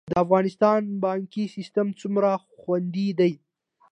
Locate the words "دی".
3.19-3.31